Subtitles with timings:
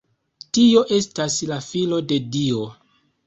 [0.57, 2.65] Tio estas la Filo de Dio.